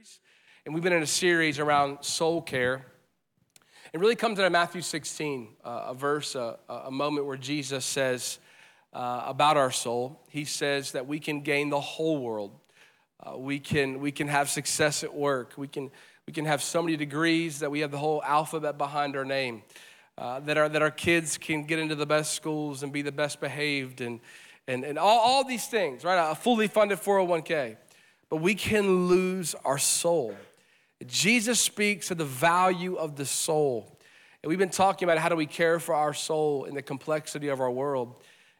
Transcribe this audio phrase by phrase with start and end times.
[0.00, 0.20] series,
[0.64, 2.86] and we've been in a series around soul care.
[3.92, 7.84] It really comes out of Matthew 16, uh, a verse, uh, a moment where Jesus
[7.84, 8.38] says
[8.94, 10.22] uh, about our soul.
[10.30, 12.52] He says that we can gain the whole world.
[13.22, 15.52] Uh, we, can, we can have success at work.
[15.58, 15.90] We can,
[16.26, 19.62] we can have so many degrees that we have the whole alphabet behind our name.
[20.16, 23.12] Uh, that, our, that our kids can get into the best schools and be the
[23.12, 24.20] best behaved and,
[24.66, 26.30] and, and all, all these things, right?
[26.30, 27.76] A fully funded 401k
[28.30, 30.34] but we can lose our soul.
[31.06, 33.98] Jesus speaks of the value of the soul.
[34.42, 37.48] And we've been talking about how do we care for our soul in the complexity
[37.48, 38.14] of our world.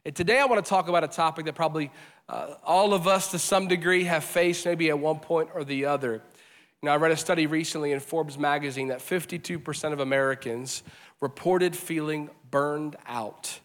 [0.05, 1.91] And today I want to talk about a topic that probably
[2.28, 5.87] uh, all of us to some degree have faced maybe at one point or the
[5.87, 6.14] other.
[6.14, 10.83] You know, I read a study recently in Forbes magazine that 52% of Americans
[11.20, 13.61] reported feeling burned out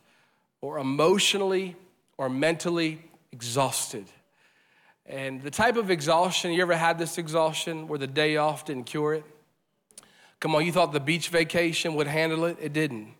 [0.61, 1.75] or emotionally
[2.17, 3.01] or mentally
[3.31, 4.05] exhausted.
[5.07, 8.85] And the type of exhaustion, you ever had this exhaustion where the day off didn't
[8.85, 9.23] cure it?
[10.39, 12.57] Come on, you thought the beach vacation would handle it?
[12.59, 13.13] It didn't.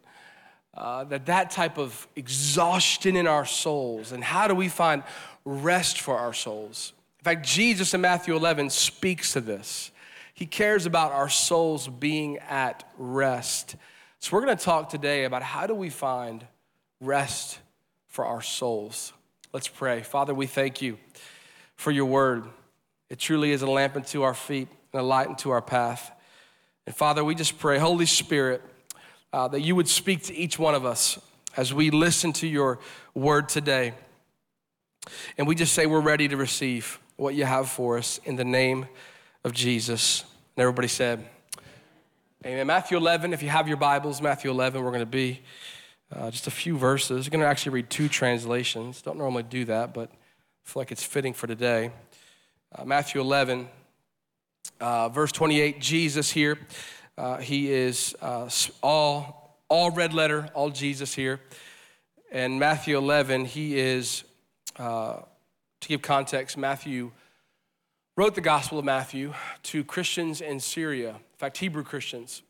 [0.74, 5.04] Uh, that that type of exhaustion in our souls, and how do we find
[5.46, 6.92] rest for our souls?
[7.20, 9.92] In fact, Jesus in Matthew 11 speaks to this.
[10.34, 13.78] He cares about our souls being at rest.
[14.20, 16.46] So, we're going to talk today about how do we find
[17.00, 17.60] rest
[18.08, 19.14] for our souls.
[19.54, 20.02] Let's pray.
[20.02, 20.98] Father, we thank you
[21.76, 22.46] for your word.
[23.10, 26.12] It truly is a lamp unto our feet and a light unto our path.
[26.86, 28.62] And Father, we just pray, Holy Spirit,
[29.34, 31.20] uh, that you would speak to each one of us
[31.58, 32.80] as we listen to your
[33.14, 33.94] word today.
[35.38, 38.46] And we just say we're ready to receive what you have for us in the
[38.46, 38.88] name
[39.44, 40.24] of Jesus.
[40.56, 41.26] And everybody said,
[42.46, 42.68] Amen.
[42.68, 45.42] Matthew 11, if you have your Bibles, Matthew 11, we're going to be
[46.16, 47.26] uh, just a few verses.
[47.26, 49.02] We're going to actually read two translations.
[49.02, 50.12] Don't normally do that, but
[50.66, 51.92] feel like it's fitting for today.
[52.74, 53.68] Uh, Matthew 11,
[54.82, 56.58] uh, verse 28, Jesus here.
[57.18, 58.50] Uh, he is uh,
[58.82, 61.40] all, all red letter, all Jesus here.
[62.32, 64.24] And Matthew 11, he is,
[64.78, 65.20] uh,
[65.82, 67.12] to give context, Matthew
[68.18, 69.34] wrote the Gospel of Matthew
[69.64, 72.42] to Christians in Syria, in fact, Hebrew Christians.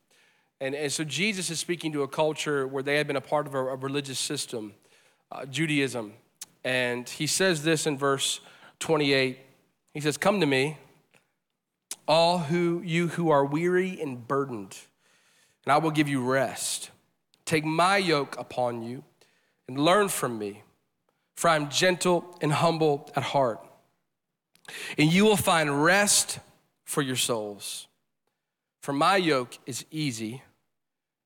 [0.61, 3.45] And, and so Jesus is speaking to a culture where they had been a part
[3.45, 4.73] of a, a religious system,
[5.31, 6.13] uh, Judaism.
[6.65, 8.41] And he says this in verse
[8.79, 9.37] 28.
[9.93, 10.77] He says, Come to me,
[12.07, 14.75] all who you who are weary and burdened,
[15.63, 16.89] and I will give you rest.
[17.45, 19.03] Take my yoke upon you
[19.67, 20.63] and learn from me,
[21.35, 23.59] for I am gentle and humble at heart.
[24.97, 26.39] And you will find rest
[26.83, 27.87] for your souls.
[28.81, 30.41] For my yoke is easy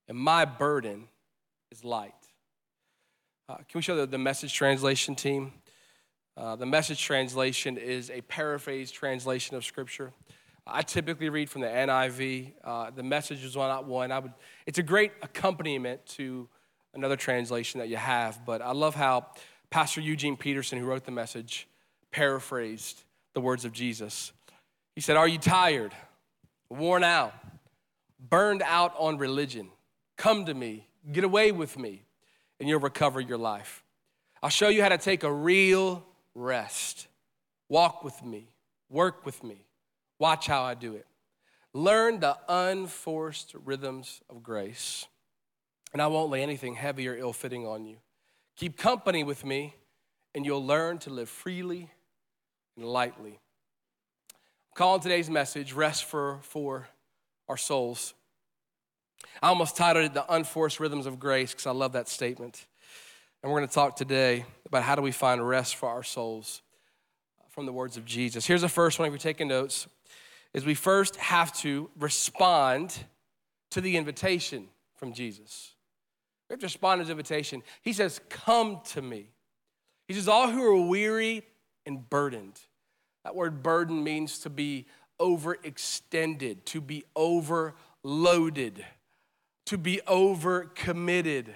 [0.06, 1.08] and my burden
[1.70, 2.19] is light.
[3.50, 5.52] Uh, can we show the, the message translation team?
[6.36, 10.12] Uh, the message translation is a paraphrase translation of Scripture.
[10.64, 12.52] I typically read from the NIV.
[12.62, 14.12] Uh, the message is not one.
[14.12, 14.34] I would.
[14.66, 16.48] It's a great accompaniment to
[16.94, 18.46] another translation that you have.
[18.46, 19.26] But I love how
[19.68, 21.66] Pastor Eugene Peterson, who wrote the message,
[22.12, 23.02] paraphrased
[23.34, 24.30] the words of Jesus.
[24.94, 25.92] He said, "Are you tired,
[26.68, 27.34] worn out,
[28.20, 29.70] burned out on religion?
[30.16, 30.86] Come to me.
[31.10, 32.04] Get away with me
[32.60, 33.82] and you'll recover your life.
[34.42, 36.04] I'll show you how to take a real
[36.34, 37.08] rest.
[37.68, 38.48] Walk with me,
[38.88, 39.64] work with me,
[40.18, 41.06] watch how I do it.
[41.72, 45.06] Learn the unforced rhythms of grace,
[45.92, 47.96] and I won't lay anything heavy or ill fitting on you.
[48.56, 49.74] Keep company with me,
[50.34, 51.90] and you'll learn to live freely
[52.76, 53.38] and lightly.
[54.30, 56.88] I'm calling today's message Rest for, for
[57.48, 58.14] Our Souls.
[59.42, 62.66] I almost titled it The Unforced Rhythms of Grace because I love that statement.
[63.42, 66.62] And we're going to talk today about how do we find rest for our souls
[67.48, 68.46] from the words of Jesus.
[68.46, 69.86] Here's the first one if you're taking notes
[70.52, 72.96] is we first have to respond
[73.70, 75.74] to the invitation from Jesus.
[76.48, 77.62] We have to respond to his invitation.
[77.82, 79.30] He says, Come to me.
[80.08, 81.42] He says, All who are weary
[81.86, 82.60] and burdened.
[83.24, 84.86] That word burden means to be
[85.20, 88.84] overextended, to be overloaded
[89.70, 91.54] to be over committed.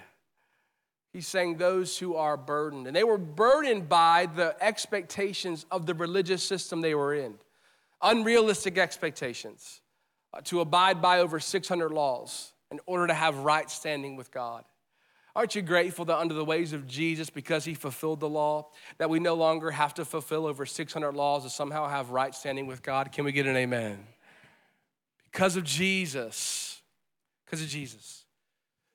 [1.11, 2.87] He's saying those who are burdened.
[2.87, 7.35] And they were burdened by the expectations of the religious system they were in
[8.01, 9.81] unrealistic expectations
[10.33, 14.63] uh, to abide by over 600 laws in order to have right standing with God.
[15.35, 19.09] Aren't you grateful that under the ways of Jesus, because he fulfilled the law, that
[19.09, 22.81] we no longer have to fulfill over 600 laws to somehow have right standing with
[22.81, 23.11] God?
[23.11, 24.05] Can we get an amen?
[25.31, 26.74] Because of Jesus
[27.45, 28.25] because of Jesus.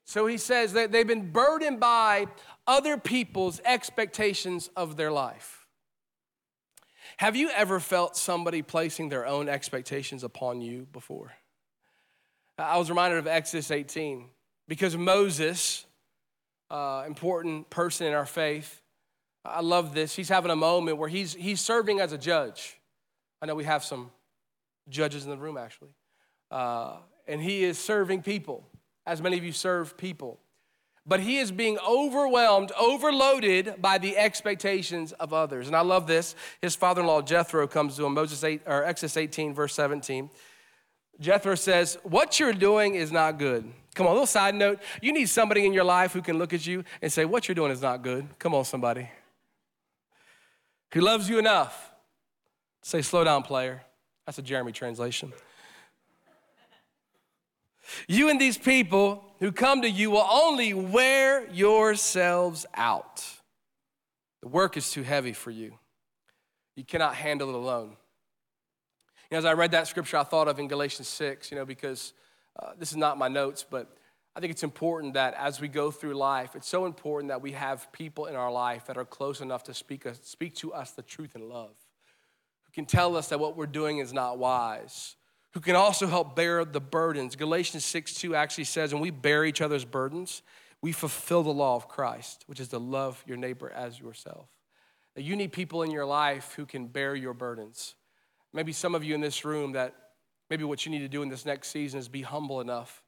[0.04, 2.26] So he says that they've been burdened by
[2.66, 5.66] other people's expectations of their life.
[7.18, 11.32] Have you ever felt somebody placing their own expectations upon you before?
[12.58, 14.26] I was reminded of Exodus 18
[14.68, 15.86] because Moses,
[16.70, 18.82] uh, important person in our faith,
[19.44, 20.14] I love this.
[20.14, 22.78] He's having a moment where he's, he's serving as a judge.
[23.40, 24.10] I know we have some
[24.88, 25.94] judges in the room actually.
[26.50, 28.66] Uh, and he is serving people,
[29.06, 30.40] as many of you serve people.
[31.06, 35.66] But he is being overwhelmed, overloaded by the expectations of others.
[35.66, 36.34] And I love this.
[36.60, 40.30] His father in law, Jethro, comes to him, Moses 8, or Exodus 18, verse 17.
[41.18, 43.70] Jethro says, What you're doing is not good.
[43.94, 44.80] Come on, a little side note.
[45.02, 47.54] You need somebody in your life who can look at you and say, What you're
[47.54, 48.26] doing is not good.
[48.38, 49.08] Come on, somebody.
[50.92, 51.92] Who loves you enough.
[52.82, 53.82] Say, Slow down, player.
[54.26, 55.32] That's a Jeremy translation.
[58.08, 63.24] You and these people who come to you will only wear yourselves out.
[64.42, 65.78] The work is too heavy for you.
[66.76, 67.96] You cannot handle it alone.
[69.30, 71.64] You know, as I read that scripture, I thought of in Galatians 6, you know,
[71.64, 72.12] because
[72.58, 73.96] uh, this is not my notes, but
[74.34, 77.52] I think it's important that as we go through life, it's so important that we
[77.52, 81.02] have people in our life that are close enough to speak, speak to us the
[81.02, 81.74] truth and love,
[82.64, 85.16] who can tell us that what we're doing is not wise,
[85.52, 87.36] who can also help bear the burdens.
[87.36, 90.42] Galatians 6 2 actually says, when we bear each other's burdens,
[90.82, 94.48] we fulfill the law of Christ, which is to love your neighbor as yourself.
[95.14, 97.94] That you need people in your life who can bear your burdens.
[98.52, 99.94] Maybe some of you in this room that
[100.48, 103.02] maybe what you need to do in this next season is be humble enough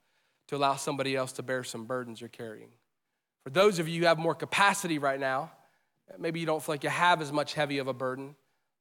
[0.48, 2.68] to allow somebody else to bear some burdens you're carrying.
[3.44, 5.50] For those of you who have more capacity right now,
[6.18, 8.36] maybe you don't feel like you have as much heavy of a burden.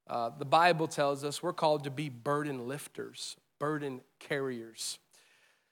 [0.08, 4.98] Uh, the Bible tells us we're called to be burden lifters, burden carriers.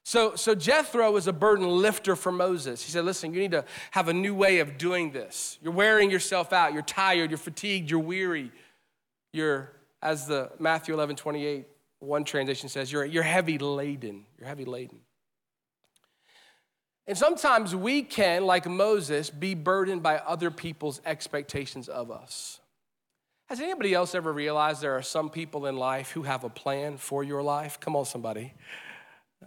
[0.03, 2.83] So, so Jethro is a burden lifter for Moses.
[2.83, 5.57] He said, Listen, you need to have a new way of doing this.
[5.59, 6.71] You're wearing yourself out.
[6.71, 7.31] You're tired.
[7.31, 7.89] You're fatigued.
[7.89, 8.51] You're weary.
[9.33, 9.71] You're,
[10.03, 11.65] as the Matthew 11, 28,
[12.00, 14.25] one translation says, you're, you're heavy laden.
[14.38, 15.00] You're heavy laden.
[17.07, 22.58] And sometimes we can, like Moses, be burdened by other people's expectations of us.
[23.50, 26.98] Has anybody else ever realized there are some people in life who have a plan
[26.98, 27.80] for your life?
[27.80, 28.54] Come on, somebody.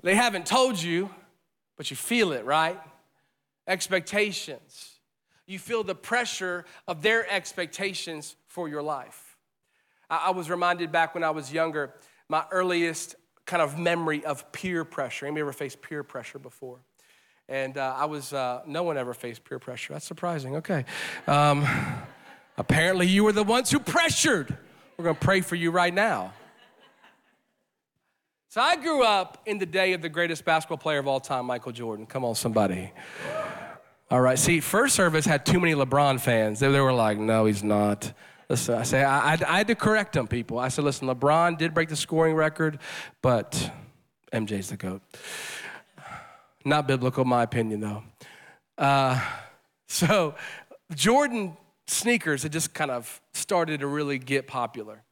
[0.03, 1.09] They haven't told you,
[1.77, 2.81] but you feel it, right?
[3.69, 4.99] Expectations.
[5.47, 9.37] You feel the pressure of their expectations for your life.
[10.11, 11.95] I, was reminded back when I was younger,
[12.29, 13.15] my earliest
[13.47, 15.27] kind of memory of peer pressure.
[15.27, 16.81] Anybody ever faced peer pressure before?
[17.49, 19.93] And uh, I was, uh, no one ever faced peer pressure.
[19.93, 20.57] That's surprising.
[20.57, 20.87] Okay.
[21.29, 21.65] Um,
[22.57, 24.57] Apparently, you were the ones who pressured.
[24.97, 26.35] We're going to pray for you right now.
[28.49, 31.47] So, I grew up in the day of the greatest basketball player of all time,
[31.47, 32.05] Michael Jordan.
[32.05, 32.93] Come on, somebody.
[34.11, 36.61] All right, see, first service had too many LeBron fans.
[36.61, 38.13] They, they were like, no, he's not.
[38.51, 40.59] Listen, I say, I, I, I had to correct them, people.
[40.59, 42.79] I said, listen, LeBron did break the scoring record,
[43.23, 43.73] but
[44.31, 45.01] MJ's the GOAT.
[46.63, 48.03] Not biblical, my opinion, though.
[48.77, 49.19] Uh,
[49.89, 50.35] so,
[50.95, 55.02] Jordan sneakers had just kind of started to really get popular.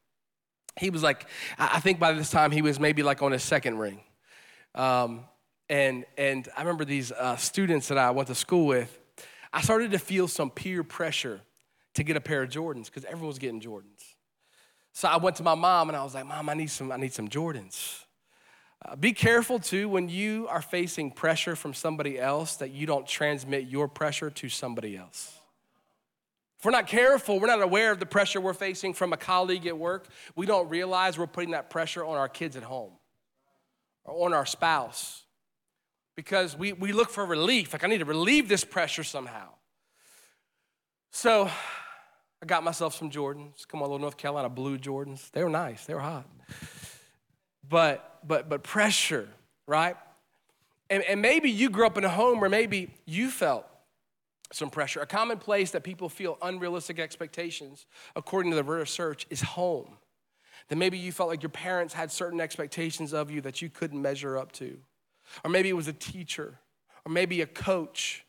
[0.79, 1.27] He was like,
[1.57, 4.01] I think by this time he was maybe like on his second ring.
[4.73, 5.25] Um,
[5.69, 8.97] and, and I remember these uh, students that I went to school with,
[9.53, 11.41] I started to feel some peer pressure
[11.93, 14.15] to get a pair of Jordans because everyone was getting Jordans.
[14.93, 16.97] So I went to my mom and I was like, Mom, I need some, I
[16.97, 18.03] need some Jordans.
[18.83, 23.05] Uh, be careful too when you are facing pressure from somebody else that you don't
[23.05, 25.40] transmit your pressure to somebody else.
[26.61, 29.65] If we're not careful, we're not aware of the pressure we're facing from a colleague
[29.65, 32.91] at work, we don't realize we're putting that pressure on our kids at home
[34.03, 35.23] or on our spouse
[36.15, 37.73] because we, we look for relief.
[37.73, 39.47] Like, I need to relieve this pressure somehow.
[41.09, 41.49] So
[42.43, 43.67] I got myself some Jordans.
[43.67, 45.31] Come on, little North Carolina blue Jordans.
[45.31, 46.29] They were nice, they were hot.
[47.67, 49.27] But, but, but pressure,
[49.65, 49.95] right?
[50.91, 53.65] And, and maybe you grew up in a home where maybe you felt
[54.51, 54.99] some pressure.
[55.01, 59.97] A common place that people feel unrealistic expectations, according to the research, is home.
[60.69, 64.01] That maybe you felt like your parents had certain expectations of you that you couldn't
[64.01, 64.77] measure up to.
[65.43, 66.59] Or maybe it was a teacher,
[67.05, 68.25] or maybe a coach,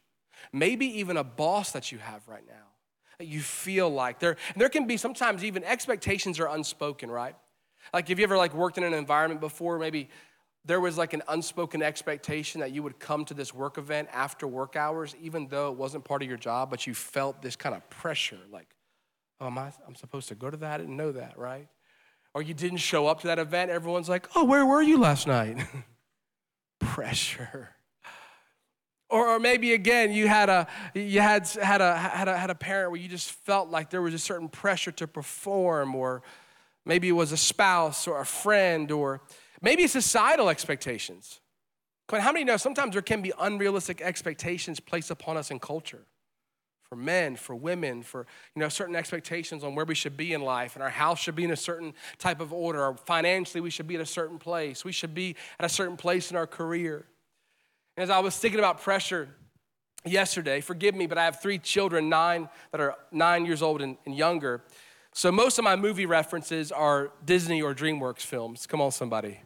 [0.52, 2.72] maybe even a boss that you have right now
[3.18, 4.18] that you feel like.
[4.18, 7.36] There, there can be sometimes even expectations are unspoken, right?
[7.92, 10.08] Like, have you ever like worked in an environment before, maybe
[10.64, 14.46] there was like an unspoken expectation that you would come to this work event after
[14.46, 17.74] work hours, even though it wasn't part of your job, but you felt this kind
[17.74, 18.68] of pressure like,
[19.40, 20.74] oh, am I, I'm supposed to go to that?
[20.74, 21.68] I didn't know that, right?
[22.34, 25.26] Or you didn't show up to that event, everyone's like, oh, where were you last
[25.26, 25.58] night?
[26.78, 27.70] pressure.
[29.08, 32.54] Or, or maybe again, you had a you had had a had a had a
[32.54, 36.22] parent where you just felt like there was a certain pressure to perform or
[36.84, 39.20] Maybe it was a spouse or a friend, or
[39.62, 41.40] maybe societal expectations.
[42.12, 46.02] On, how many know sometimes there can be unrealistic expectations placed upon us in culture?
[46.90, 50.42] For men, for women, for you know, certain expectations on where we should be in
[50.42, 53.70] life, and our house should be in a certain type of order, or financially we
[53.70, 56.46] should be at a certain place, we should be at a certain place in our
[56.46, 57.06] career.
[57.96, 59.30] And as I was thinking about pressure
[60.04, 63.96] yesterday, forgive me, but I have three children, nine that are nine years old and,
[64.04, 64.62] and younger.
[65.14, 68.66] So most of my movie references are Disney or DreamWorks films.
[68.66, 69.40] Come on, somebody.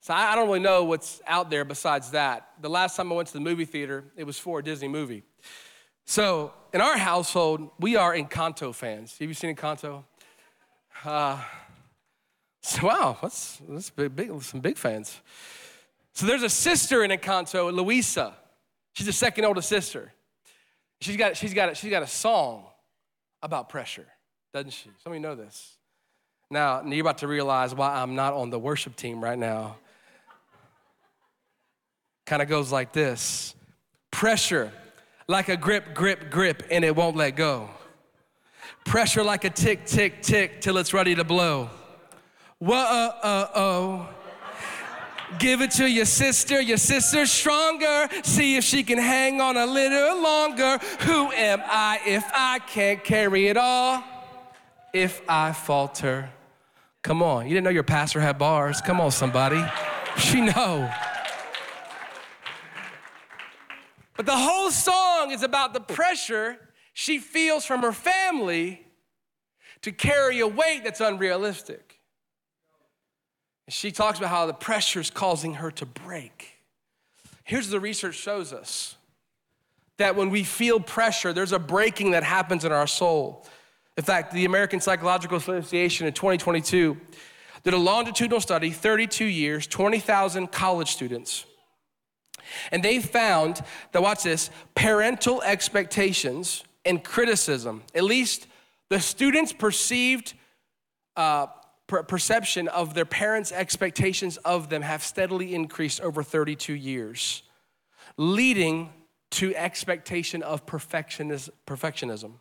[0.00, 2.48] So I don't really know what's out there besides that.
[2.60, 5.22] The last time I went to the movie theater, it was for a Disney movie.
[6.06, 9.16] So in our household, we are Encanto fans.
[9.18, 10.04] Have you seen Encanto?
[11.04, 11.42] Uh,
[12.62, 15.20] so wow, that's, that's big, big, some big fans.
[16.14, 18.34] So there's a sister in Encanto, Luisa.
[18.94, 20.12] She's the second oldest sister.
[21.00, 22.64] She's got, she's got, she's got a song
[23.42, 24.06] about pressure
[24.52, 24.90] doesn't she?
[25.02, 25.76] Some of you know this.
[26.50, 29.76] Now, you're about to realize why I'm not on the worship team right now.
[32.30, 33.56] Kind of goes like this
[34.12, 34.72] pressure
[35.26, 37.68] like a grip, grip, grip, and it won't let go.
[38.84, 41.70] Pressure like a tick, tick, tick till it's ready to blow.
[42.58, 44.08] Whoa, uh, uh, oh.
[45.38, 48.08] Give it to your sister, your sister's stronger.
[48.22, 50.78] See if she can hang on a little longer.
[51.00, 54.04] Who am I if I can't carry it all?
[54.92, 56.30] if I falter.
[57.02, 58.80] Come on, you didn't know your pastor had bars.
[58.80, 59.64] Come on, somebody.
[60.18, 60.90] She know.
[64.20, 66.58] But the whole song is about the pressure
[66.92, 68.86] she feels from her family
[69.80, 71.98] to carry a weight that's unrealistic.
[73.70, 76.58] She talks about how the pressure is causing her to break.
[77.44, 78.96] Here's the research shows us
[79.96, 83.46] that when we feel pressure, there's a breaking that happens in our soul.
[83.96, 86.94] In fact, the American Psychological Association in 2022
[87.64, 91.46] did a longitudinal study, 32 years, 20,000 college students.
[92.70, 98.46] And they found that, watch this, parental expectations and criticism, at least
[98.88, 100.34] the students' perceived
[101.16, 101.46] uh,
[101.86, 107.42] per- perception of their parents' expectations of them have steadily increased over 32 years,
[108.16, 108.90] leading
[109.30, 112.32] to expectation of perfectionism.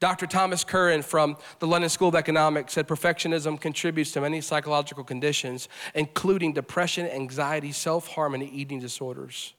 [0.00, 0.26] Dr.
[0.26, 5.68] Thomas Curran from the London School of Economics said perfectionism contributes to many psychological conditions,
[5.94, 9.54] including depression, anxiety, self harm, and eating disorders.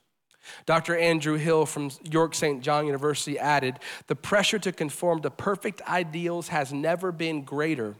[0.64, 0.96] Dr.
[0.96, 2.62] Andrew Hill from York St.
[2.62, 7.94] John University added the pressure to conform to perfect ideals has never been greater.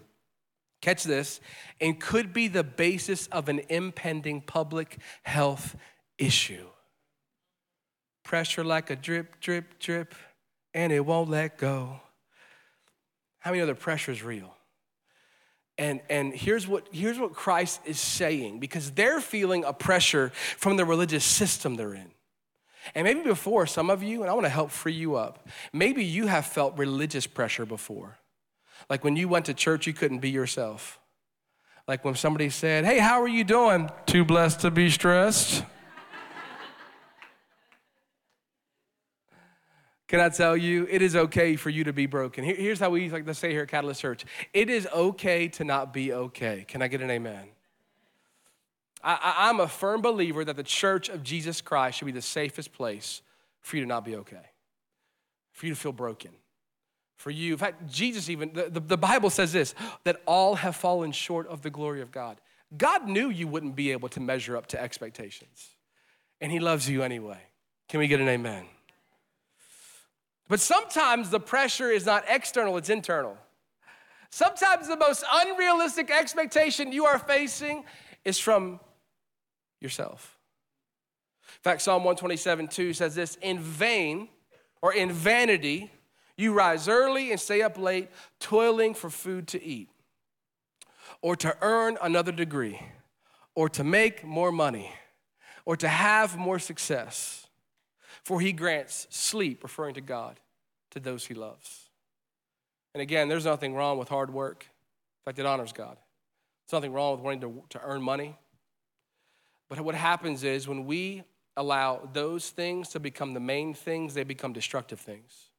[0.80, 1.40] Catch this,
[1.78, 5.76] and could be the basis of an impending public health
[6.16, 6.66] issue.
[8.24, 10.14] Pressure like a drip, drip, drip,
[10.72, 12.00] and it won't let go.
[13.40, 14.54] How many know the pressure is real?
[15.76, 20.76] And, and here's, what, here's what Christ is saying because they're feeling a pressure from
[20.76, 22.10] the religious system they're in.
[22.94, 26.04] And maybe before, some of you, and I want to help free you up, maybe
[26.04, 28.18] you have felt religious pressure before.
[28.88, 30.98] Like when you went to church, you couldn't be yourself.
[31.86, 33.90] Like when somebody said, Hey, how are you doing?
[34.06, 35.64] Too blessed to be stressed.
[40.10, 42.42] Can I tell you, it is okay for you to be broken.
[42.42, 45.92] Here's how we like to say here at Catalyst Church it is okay to not
[45.92, 46.64] be okay.
[46.66, 47.44] Can I get an amen?
[49.04, 52.72] I, am a firm believer that the church of Jesus Christ should be the safest
[52.72, 53.22] place
[53.60, 54.50] for you to not be okay,
[55.52, 56.32] for you to feel broken.
[57.16, 60.74] For you, in fact, Jesus even, the, the, the Bible says this that all have
[60.74, 62.40] fallen short of the glory of God.
[62.76, 65.68] God knew you wouldn't be able to measure up to expectations,
[66.40, 67.38] and He loves you anyway.
[67.88, 68.66] Can we get an amen?
[70.50, 73.38] But sometimes the pressure is not external, it's internal.
[74.30, 77.84] Sometimes the most unrealistic expectation you are facing
[78.24, 78.80] is from
[79.80, 80.38] yourself.
[81.46, 84.28] In fact, Psalm 127 2 says this In vain
[84.82, 85.92] or in vanity,
[86.36, 88.08] you rise early and stay up late,
[88.40, 89.88] toiling for food to eat,
[91.22, 92.80] or to earn another degree,
[93.54, 94.90] or to make more money,
[95.64, 97.39] or to have more success
[98.24, 100.38] for he grants sleep, referring to God,
[100.90, 101.88] to those he loves.
[102.94, 104.64] And again, there's nothing wrong with hard work.
[104.64, 105.96] In fact, it honors God.
[106.66, 108.36] There's nothing wrong with wanting to, to earn money.
[109.68, 111.22] But what happens is when we
[111.56, 115.50] allow those things to become the main things, they become destructive things.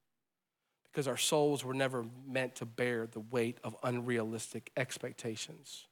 [0.91, 5.85] Because our souls were never meant to bear the weight of unrealistic expectations.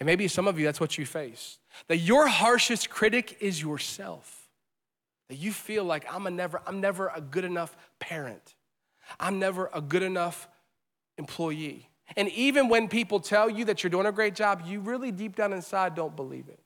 [0.00, 1.58] And maybe some of you, that's what you face.
[1.88, 4.43] That your harshest critic is yourself.
[5.28, 8.54] That you feel like I'm a never, I'm never a good enough parent.
[9.18, 10.48] I'm never a good enough
[11.18, 11.88] employee.
[12.16, 15.36] And even when people tell you that you're doing a great job, you really deep
[15.36, 16.60] down inside don't believe it.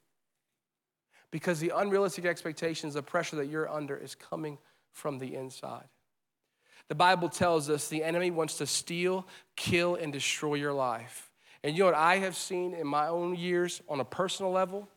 [1.30, 4.58] Because the unrealistic expectations, the pressure that you're under is coming
[4.92, 5.86] from the inside.
[6.88, 11.30] The Bible tells us the enemy wants to steal, kill, and destroy your life.
[11.62, 14.88] And you know what I have seen in my own years on a personal level,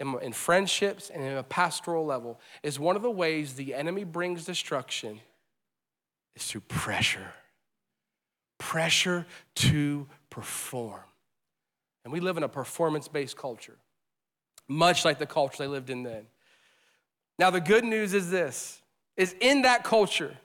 [0.00, 4.44] in, friendships, and in a pastoral level, is one of the ways the enemy brings
[4.44, 5.20] destruction
[6.34, 7.32] is through pressure.
[8.58, 9.26] Pressure
[9.56, 11.00] to perform.
[12.04, 13.76] And we live in a performance based culture,
[14.68, 16.26] much like the culture they lived in then.
[17.38, 18.80] Now, the good news is this
[19.16, 20.36] is in that culture,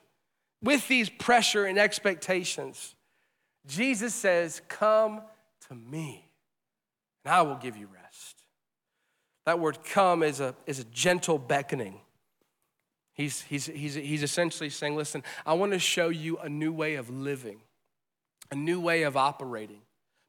[0.62, 2.96] with these pressure and expectations,
[3.68, 5.22] Jesus says, Come
[5.70, 6.30] to me,
[7.24, 7.88] and I will give you.
[9.46, 12.02] That word come is a, is a gentle beckoning.
[13.14, 16.96] He's, he's, he's, he's essentially saying, Listen, I want to show you a new way
[16.96, 17.62] of living,
[18.52, 19.82] a new way of operating,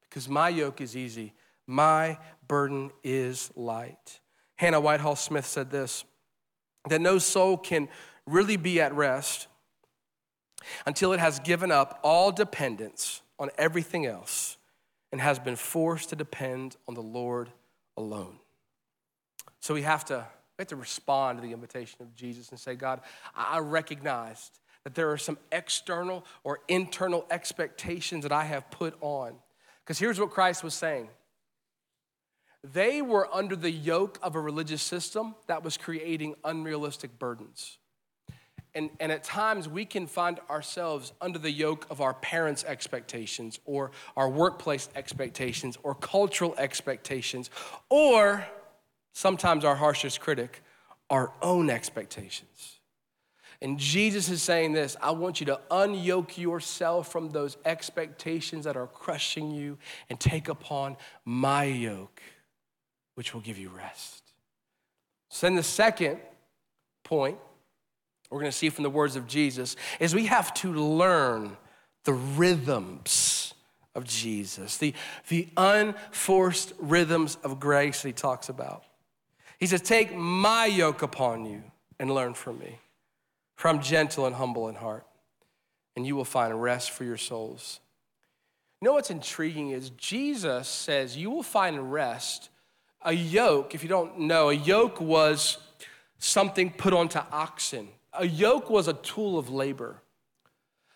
[0.08, 1.32] because my yoke is easy,
[1.66, 4.20] my burden is light.
[4.56, 6.04] Hannah Whitall Smith said this
[6.88, 7.88] that no soul can
[8.26, 9.48] really be at rest
[10.86, 14.56] until it has given up all dependence on everything else
[15.10, 17.50] and has been forced to depend on the Lord
[17.96, 18.38] alone.
[19.66, 20.24] So we have to,
[20.56, 23.00] we have to respond to the invitation of Jesus and say, God,
[23.34, 29.34] I recognized that there are some external or internal expectations that I have put on.
[29.82, 31.08] Because here's what Christ was saying
[32.62, 37.78] they were under the yoke of a religious system that was creating unrealistic burdens.
[38.72, 43.58] And, and at times we can find ourselves under the yoke of our parents' expectations
[43.64, 47.50] or our workplace expectations or cultural expectations
[47.90, 48.46] or
[49.16, 50.62] sometimes our harshest critic,
[51.08, 52.80] our own expectations.
[53.62, 58.76] And Jesus is saying this I want you to unyoke yourself from those expectations that
[58.76, 59.78] are crushing you
[60.10, 62.20] and take upon my yoke,
[63.14, 64.22] which will give you rest.
[65.30, 66.18] So, then the second
[67.02, 67.38] point
[68.28, 71.56] we're going to see from the words of Jesus is we have to learn
[72.04, 73.54] the rhythms
[73.94, 74.92] of Jesus, the,
[75.28, 78.84] the unforced rhythms of grace that he talks about.
[79.58, 81.62] He says, Take my yoke upon you
[81.98, 82.78] and learn from me,
[83.56, 85.06] for I'm gentle and humble in heart,
[85.94, 87.80] and you will find rest for your souls.
[88.80, 92.50] You know what's intriguing is Jesus says, You will find rest.
[93.02, 95.58] A yoke, if you don't know, a yoke was
[96.18, 97.88] something put onto oxen
[98.18, 100.02] a yoke was a tool of labor.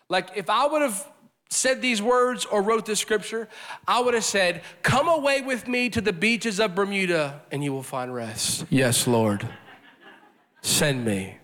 [0.09, 1.07] Like if I would have
[1.51, 3.47] said these words or wrote this scripture,
[3.87, 7.73] I would have said, Come away with me to the beaches of Bermuda and you
[7.73, 8.65] will find rest.
[8.69, 9.47] Yes, Lord.
[10.61, 11.37] Send me.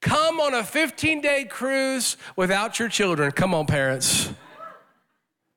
[0.00, 3.30] Come on a 15 day cruise without your children.
[3.30, 4.30] Come on, parents.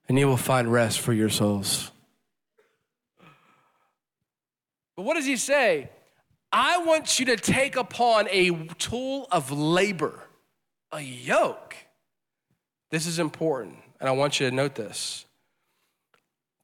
[0.10, 1.91] And you will find rest for your souls.
[4.95, 5.89] But what does he say?
[6.51, 10.19] I want you to take upon a tool of labor,
[10.91, 11.75] a yoke.
[12.89, 15.26] This is important, and I want you to note this.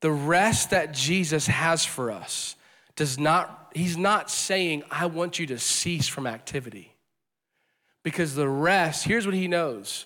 [0.02, 2.56] The rest that Jesus has for us
[2.96, 6.94] does not, he's not saying, I want you to cease from activity.
[8.04, 10.06] Because the rest, here's what he knows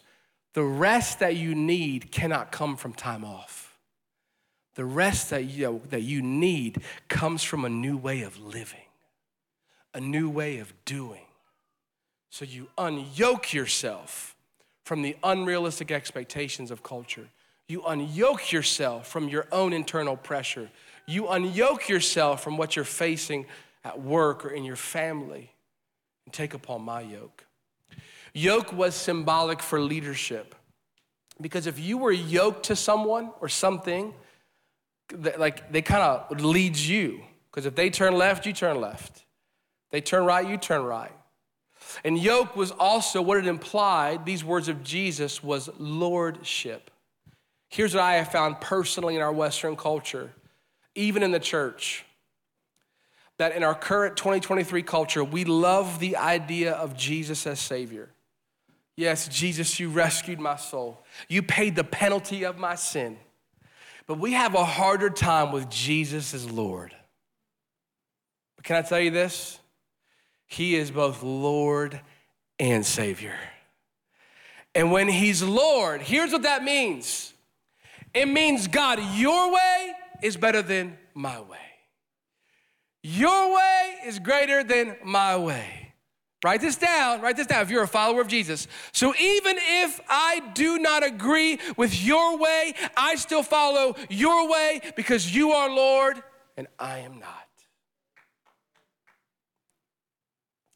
[0.53, 3.77] the rest that you need cannot come from time off.
[4.73, 8.81] The rest that you, that you need comes from a new way of living
[9.97, 11.25] a new way of doing.
[12.29, 14.35] So you unyoke yourself
[14.87, 17.27] from the unrealistic expectations of culture.
[17.67, 20.69] You unyoke yourself from your own internal pressure.
[21.05, 23.47] You unyoke yourself from what you're facing
[23.83, 25.51] at work or in your family
[26.25, 27.45] and take upon my yoke.
[28.33, 30.55] Yoke was symbolic for leadership.
[31.41, 34.13] Because if you were yoked to someone or something,
[35.37, 37.21] like they kind of leads you.
[37.51, 39.25] Because if they turn left, you turn left.
[39.91, 41.16] They turn right, you turn right.
[42.03, 46.91] And yoke was also what it implied, these words of Jesus, was lordship.
[47.69, 50.31] Here's what I have found personally in our Western culture,
[50.95, 52.05] even in the church,
[53.37, 58.09] that in our current 2023 culture, we love the idea of Jesus as Savior.
[58.95, 61.03] Yes, Jesus, you rescued my soul.
[61.29, 63.17] You paid the penalty of my sin.
[64.07, 66.95] But we have a harder time with Jesus as Lord.
[68.55, 69.59] But can I tell you this?
[70.47, 72.01] He is both Lord
[72.57, 73.35] and Savior.
[74.73, 77.33] And when He's Lord, here's what that means
[78.13, 79.91] it means, God, your way
[80.23, 81.57] is better than my way.
[83.03, 85.93] Your way is greater than my way.
[86.43, 88.67] Write this down, write this down if you're a follower of Jesus.
[88.91, 94.81] So even if I do not agree with your way, I still follow your way
[94.95, 96.21] because you are Lord
[96.55, 97.46] and I am not.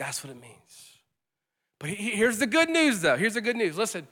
[0.01, 0.95] That's what it means.
[1.77, 3.17] But here's the good news, though.
[3.17, 3.77] Here's the good news.
[3.77, 4.07] Listen,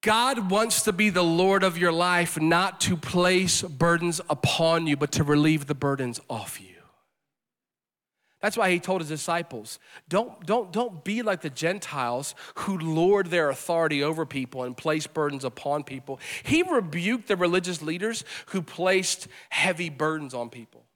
[0.00, 4.96] God wants to be the Lord of your life, not to place burdens upon you,
[4.96, 6.76] but to relieve the burdens off you.
[8.40, 13.26] That's why he told his disciples, don't, don't, don't be like the Gentiles who lord
[13.26, 16.20] their authority over people and place burdens upon people.
[16.42, 20.86] He rebuked the religious leaders who placed heavy burdens on people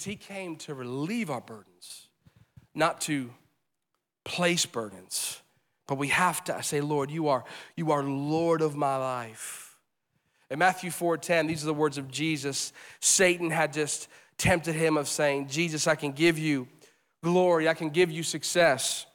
[0.00, 2.08] he came to relieve our burdens,
[2.74, 3.30] not to
[4.24, 5.40] place burdens.
[5.86, 7.44] But we have to say, Lord, you are,
[7.76, 9.76] you are Lord of my life.
[10.50, 12.72] In Matthew 4:10, these are the words of Jesus.
[13.00, 16.68] Satan had just tempted him of saying, Jesus, I can give you
[17.22, 19.06] glory, I can give you success.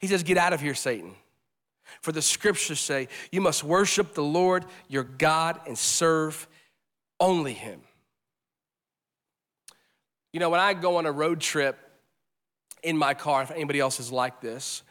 [0.00, 1.14] He says, Get out of here, Satan.
[2.02, 6.46] For the scriptures say, You must worship the Lord your God and serve
[7.18, 7.80] only him.
[10.32, 11.78] You know, when I go on a road trip
[12.82, 14.82] in my car, if anybody else is like this,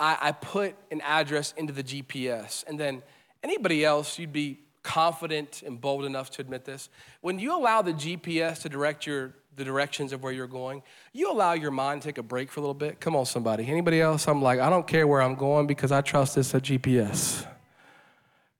[0.00, 2.64] I, I put an address into the GPS.
[2.66, 3.02] And then
[3.42, 6.88] anybody else, you'd be confident and bold enough to admit this.
[7.20, 11.32] When you allow the GPS to direct your the directions of where you're going, you
[11.32, 13.00] allow your mind to take a break for a little bit.
[13.00, 13.66] Come on, somebody.
[13.66, 14.28] Anybody else?
[14.28, 17.44] I'm like, I don't care where I'm going because I trust this uh, a GPS.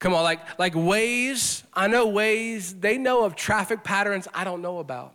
[0.01, 1.63] Come on, like like Waze.
[1.73, 2.79] I know Waze.
[2.81, 5.15] They know of traffic patterns I don't know about.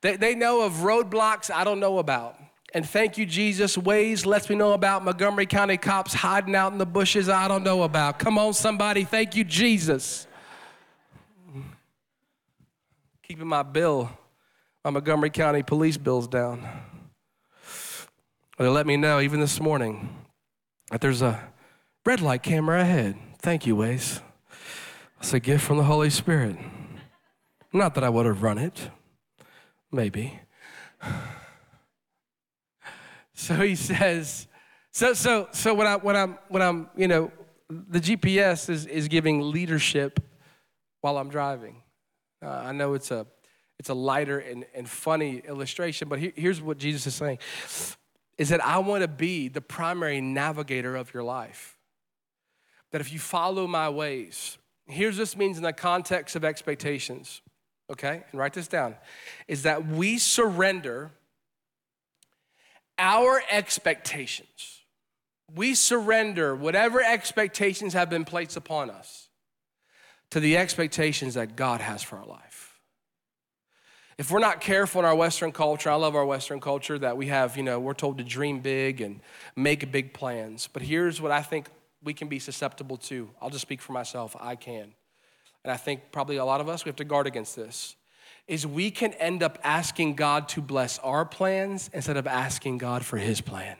[0.00, 2.36] They, they know of roadblocks I don't know about.
[2.74, 3.76] And thank you, Jesus.
[3.76, 7.64] Waze lets me know about Montgomery County cops hiding out in the bushes I don't
[7.64, 8.18] know about.
[8.18, 9.04] Come on, somebody.
[9.04, 10.26] Thank you, Jesus.
[13.22, 14.10] Keeping my bill,
[14.84, 16.66] my Montgomery County police bills down.
[18.58, 20.14] They let me know, even this morning,
[20.90, 21.40] that there's a
[22.04, 23.16] red light camera ahead.
[23.38, 24.20] Thank you, Waze.
[25.20, 26.56] It's a gift from the Holy Spirit.
[27.72, 28.90] Not that I would have run it,
[29.92, 30.40] maybe.
[33.40, 34.48] So he says,
[34.90, 37.30] so so so what I what I'm what I'm you know,
[37.70, 40.18] the GPS is is giving leadership
[41.02, 41.82] while I'm driving.
[42.42, 43.28] Uh, I know it's a
[43.78, 47.38] it's a lighter and, and funny illustration, but here's what Jesus is saying
[48.38, 51.76] is that I want to be the primary navigator of your life.
[52.92, 57.42] That if you follow my ways, here's this means in the context of expectations,
[57.90, 58.22] okay?
[58.30, 58.96] And write this down
[59.46, 61.10] is that we surrender
[62.98, 64.82] our expectations.
[65.54, 69.28] We surrender whatever expectations have been placed upon us
[70.30, 72.78] to the expectations that God has for our life.
[74.18, 77.28] If we're not careful in our Western culture, I love our Western culture that we
[77.28, 79.20] have, you know, we're told to dream big and
[79.54, 80.68] make big plans.
[80.70, 81.68] But here's what I think
[82.02, 83.30] we can be susceptible to.
[83.40, 84.36] I'll just speak for myself.
[84.38, 84.92] I can.
[85.64, 87.96] And I think probably a lot of us, we have to guard against this
[88.46, 93.04] is we can end up asking God to bless our plans instead of asking God
[93.04, 93.76] for his plan.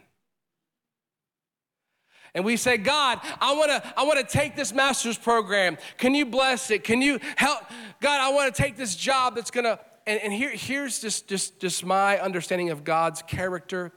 [2.34, 5.78] And we say, God, I wanna, I wanna take this master's program.
[5.96, 6.84] Can you bless it?
[6.84, 7.60] Can you help?
[8.00, 11.84] God, I wanna take this job that's gonna, and, and here, here's just, just, just
[11.84, 13.90] my understanding of God's character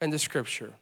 [0.00, 0.72] and the scripture.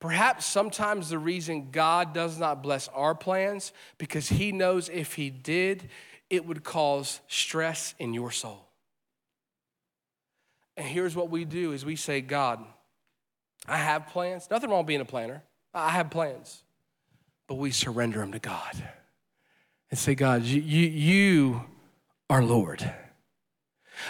[0.00, 5.28] Perhaps sometimes the reason God does not bless our plans because he knows if he
[5.28, 5.90] did,
[6.30, 8.66] it would cause stress in your soul.
[10.76, 12.64] And here's what we do is we say, God,
[13.68, 14.48] I have plans.
[14.50, 15.42] Nothing wrong being a planner.
[15.74, 16.62] I have plans.
[17.46, 18.72] But we surrender them to God
[19.90, 21.64] and say, God, you, you, you
[22.30, 22.90] are Lord.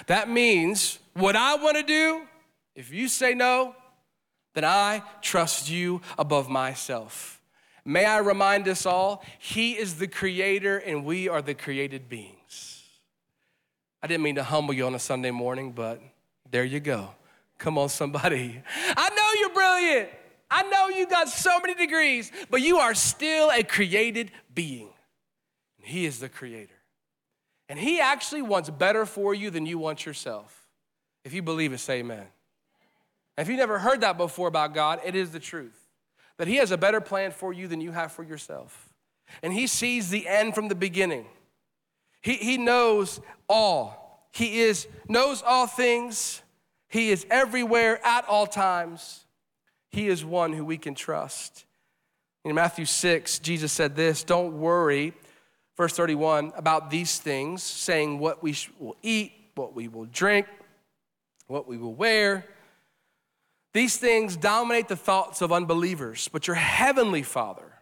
[0.06, 2.22] That means what I want to do,
[2.76, 3.74] if you say no,
[4.54, 7.40] then I trust you above myself.
[7.84, 12.84] May I remind us all, He is the creator and we are the created beings.
[14.02, 16.00] I didn't mean to humble you on a Sunday morning, but
[16.50, 17.10] there you go.
[17.58, 18.62] Come on, somebody.
[18.96, 20.08] I know you're brilliant.
[20.50, 24.88] I know you got so many degrees, but you are still a created being.
[25.78, 26.74] And He is the creator.
[27.68, 30.66] And He actually wants better for you than you want yourself.
[31.24, 32.26] If you believe it, say amen.
[33.40, 35.88] If you've never heard that before about God, it is the truth
[36.38, 38.88] that He has a better plan for you than you have for yourself.
[39.42, 41.26] And He sees the end from the beginning.
[42.22, 44.28] He, he knows all.
[44.32, 46.42] He is knows all things.
[46.88, 49.24] He is everywhere at all times.
[49.90, 51.64] He is one who we can trust.
[52.44, 55.12] In Matthew 6, Jesus said this Don't worry,
[55.76, 60.46] verse 31, about these things, saying what we will eat, what we will drink,
[61.48, 62.44] what we will wear.
[63.72, 67.72] These things dominate the thoughts of unbelievers, but your heavenly Father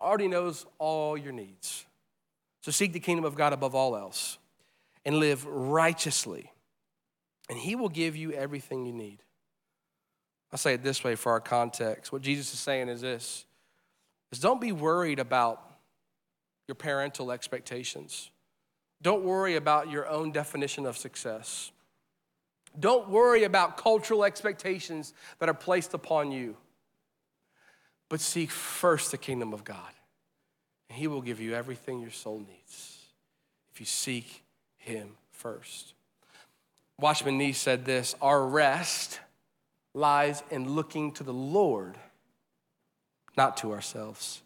[0.00, 1.86] already knows all your needs.
[2.62, 4.38] So seek the kingdom of God above all else
[5.04, 6.52] and live righteously,
[7.48, 9.18] and He will give you everything you need.
[10.52, 12.12] I'll say it this way for our context.
[12.12, 13.44] What Jesus is saying is this
[14.30, 15.62] is don't be worried about
[16.68, 18.30] your parental expectations.
[19.00, 21.72] Don't worry about your own definition of success.
[22.78, 26.56] Don't worry about cultural expectations that are placed upon you.
[28.08, 29.92] But seek first the kingdom of God,
[30.88, 33.06] and He will give you everything your soul needs
[33.72, 34.42] if you seek
[34.76, 35.94] Him first.
[36.98, 39.20] Watchman Nee said this Our rest
[39.94, 41.96] lies in looking to the Lord,
[43.36, 44.42] not to ourselves.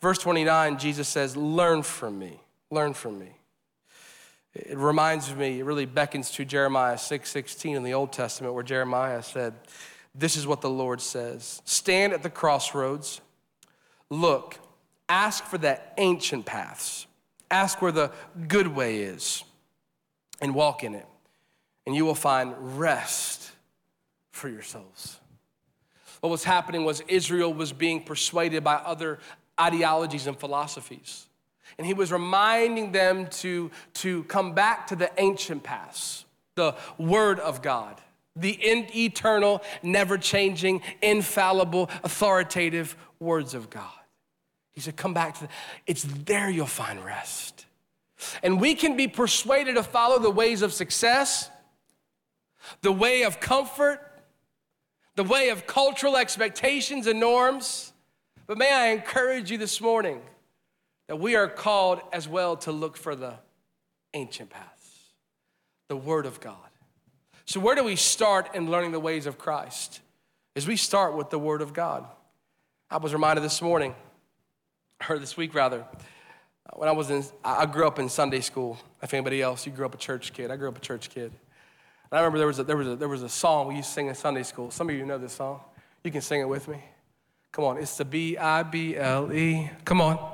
[0.00, 2.40] Verse 29, Jesus says, Learn from me.
[2.70, 3.39] Learn from me.
[4.54, 8.64] It reminds me, it really beckons to Jeremiah 6 16 in the Old Testament, where
[8.64, 9.54] Jeremiah said,
[10.14, 13.20] This is what the Lord says Stand at the crossroads,
[14.08, 14.58] look,
[15.08, 17.06] ask for the ancient paths,
[17.50, 18.10] ask where the
[18.48, 19.44] good way is,
[20.40, 21.06] and walk in it,
[21.86, 23.52] and you will find rest
[24.32, 25.20] for your souls.
[26.20, 29.20] What was happening was Israel was being persuaded by other
[29.60, 31.26] ideologies and philosophies.
[31.80, 37.40] And he was reminding them to, to come back to the ancient paths, the Word
[37.40, 37.98] of God,
[38.36, 43.88] the eternal, never changing, infallible, authoritative words of God.
[44.72, 45.48] He said, Come back to the,
[45.86, 47.64] it's there you'll find rest.
[48.42, 51.48] And we can be persuaded to follow the ways of success,
[52.82, 54.06] the way of comfort,
[55.14, 57.94] the way of cultural expectations and norms.
[58.46, 60.20] But may I encourage you this morning
[61.10, 63.34] that we are called as well to look for the
[64.14, 65.08] ancient paths,
[65.88, 66.54] the Word of God.
[67.46, 70.02] So, where do we start in learning the ways of Christ?
[70.54, 72.06] Is we start with the Word of God.
[72.88, 73.96] I was reminded this morning,
[75.08, 78.78] or this week rather, uh, when I was in, I grew up in Sunday school.
[79.02, 80.52] If anybody else, you grew up a church kid.
[80.52, 81.32] I grew up a church kid.
[81.32, 83.88] And I remember there was a, there was a, there was a song we used
[83.88, 84.70] to sing in Sunday school.
[84.70, 85.58] Some of you know this song.
[86.04, 86.84] You can sing it with me.
[87.50, 89.72] Come on, it's the B I B L E.
[89.84, 90.29] Come on.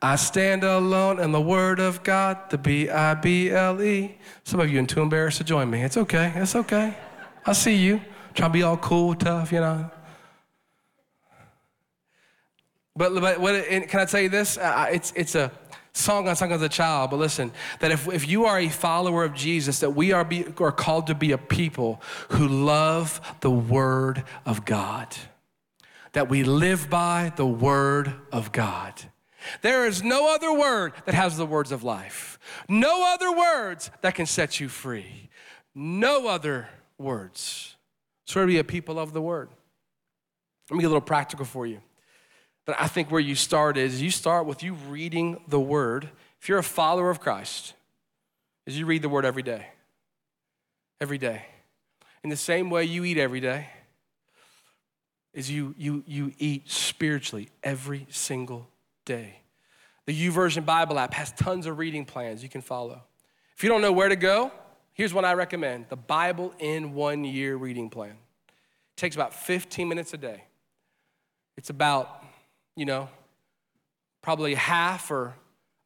[0.00, 4.16] I stand alone in the Word of God, the B I B L E.
[4.44, 5.82] Some of you are too embarrassed to join me.
[5.82, 6.32] It's okay.
[6.36, 6.96] It's okay.
[7.44, 8.00] I see you.
[8.34, 9.90] Trying to be all cool, tough, you know.
[12.94, 14.58] But, but what, can I tell you this?
[14.58, 15.52] Uh, it's, it's a
[15.92, 19.24] song I sung as a child, but listen, that if, if you are a follower
[19.24, 22.00] of Jesus, that we are, be, are called to be a people
[22.30, 25.16] who love the Word of God,
[26.12, 28.94] that we live by the Word of God.
[29.62, 34.14] There is no other word that has the words of life, no other words that
[34.14, 35.30] can set you free,
[35.74, 37.76] no other words.
[38.24, 39.48] So, be a people of the word.
[40.70, 41.80] Let me get a little practical for you.
[42.66, 46.10] But I think where you start is you start with you reading the word.
[46.40, 47.72] If you're a follower of Christ,
[48.66, 49.68] is you read the word every day.
[51.00, 51.46] Every day.
[52.22, 53.68] In the same way you eat every day,
[55.32, 58.68] is you you you eat spiritually every single
[59.08, 59.40] day.
[60.04, 63.02] The YouVersion Bible app has tons of reading plans you can follow.
[63.56, 64.52] If you don't know where to go,
[64.92, 68.10] here's what I recommend the Bible in One Year reading plan.
[68.10, 70.44] It takes about 15 minutes a day.
[71.56, 72.22] It's about,
[72.76, 73.08] you know,
[74.20, 75.34] probably half or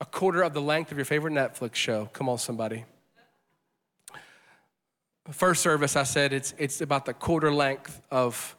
[0.00, 2.11] a quarter of the length of your favorite Netflix show.
[2.12, 2.85] Come on, somebody.
[5.30, 8.56] First service, I said it's, it's about the quarter length of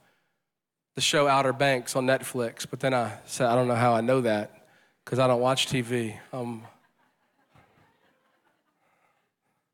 [0.96, 4.02] the show Outer Banks on Netflix, but then I said, I don't know how I
[4.02, 4.68] know that
[5.04, 6.18] because I don't watch TV.
[6.32, 6.64] Um,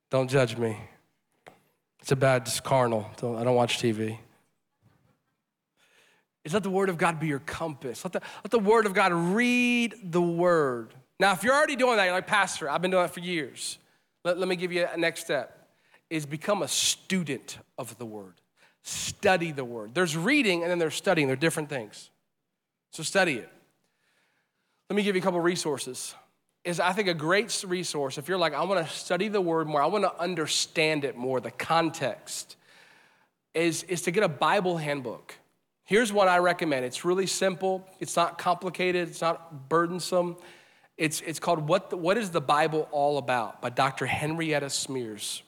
[0.10, 0.77] don't judge me.
[1.99, 3.10] It's a bad, it's carnal.
[3.17, 4.17] Don't, I don't watch TV.
[6.45, 8.03] Is let the Word of God be your compass.
[8.05, 10.93] Let the, let the Word of God read the Word.
[11.19, 13.77] Now, if you're already doing that, you're like, Pastor, I've been doing that for years.
[14.23, 15.67] Let, let me give you a next step
[16.10, 18.36] is become a student of the Word
[18.84, 19.94] study the word.
[19.94, 21.28] There's reading and then there's studying.
[21.28, 22.10] They're different things.
[22.92, 23.50] So study it.
[24.89, 26.15] Let me give you a couple resources.
[26.63, 29.68] Is I think a great resource if you're like, I want to study the word
[29.68, 32.58] more, I want to understand it more, the context,
[33.54, 35.36] is, is to get a Bible handbook.
[35.86, 36.86] Here's what I recommend.
[36.86, 40.38] It's really simple, it's not complicated, it's not burdensome.
[41.00, 44.06] It's, it's called what, the, what is the Bible All About by Dr.
[44.06, 45.42] Henrietta Smears.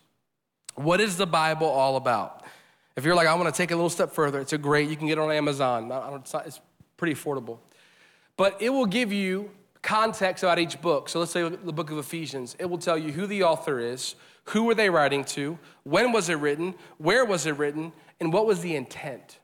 [0.75, 2.45] What is the Bible all about?
[2.95, 4.95] If you're like, I want to take a little step further, it's a great, you
[4.95, 5.87] can get it on Amazon.
[5.87, 6.59] Not, it's
[6.97, 7.59] pretty affordable.
[8.37, 9.51] But it will give you
[9.81, 11.09] context about each book.
[11.09, 12.55] So let's say the book of Ephesians.
[12.59, 16.29] It will tell you who the author is, who were they writing to, when was
[16.29, 19.39] it written, where was it written, and what was the intent.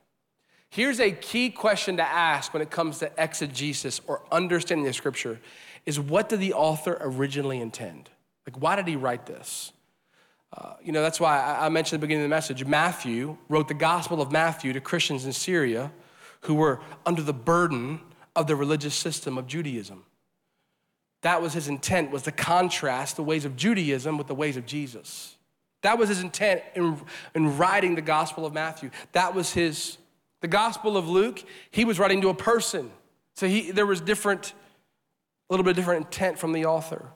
[0.70, 5.40] Here's a key question to ask when it comes to exegesis or understanding the scripture
[5.86, 8.10] is what did the author originally intend?
[8.46, 9.72] Like, why did he write this?
[10.56, 13.36] Uh, you know, that's why I, I mentioned at the beginning of the message, Matthew
[13.48, 15.92] wrote the Gospel of Matthew to Christians in Syria
[16.42, 18.00] who were under the burden
[18.34, 20.04] of the religious system of Judaism.
[21.22, 24.66] That was his intent, was to contrast the ways of Judaism with the ways of
[24.66, 25.36] Jesus.
[25.82, 27.00] That was his intent in,
[27.34, 28.90] in writing the Gospel of Matthew.
[29.12, 29.98] That was his,
[30.40, 32.90] the Gospel of Luke, he was writing to a person.
[33.34, 34.52] So he, there was different,
[35.48, 37.10] a little bit different intent from the author.